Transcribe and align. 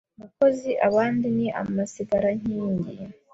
Mukozi 0.19 0.71
abandi 0.87 1.27
ni 1.37 1.47
amasigarankingi 1.61 2.93